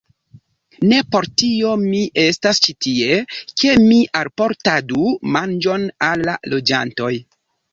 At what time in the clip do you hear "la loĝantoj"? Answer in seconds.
6.31-7.13